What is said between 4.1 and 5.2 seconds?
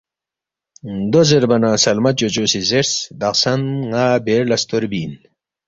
بیر لہ ستوربی اِن